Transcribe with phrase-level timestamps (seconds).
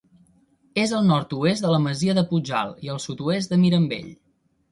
[0.83, 4.09] És al nord-oest de la masia de Puig-alt i al sud-oest de Mirambell.